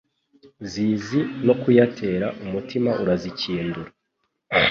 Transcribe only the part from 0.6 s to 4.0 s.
Zizi no kuyatera Umutima urazikindura